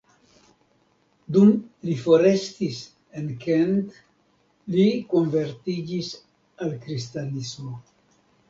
Dum 1.35 1.51
li 1.89 1.97
forestis 2.05 2.79
en 3.21 3.29
Kent 3.45 4.01
li 4.77 4.89
konvertiĝis 5.13 6.13
al 6.67 6.77
kristanismo. 6.87 7.79